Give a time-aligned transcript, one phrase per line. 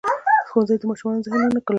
[0.49, 1.69] ښوونځی د ماشومو ذهنونو ګلزار دی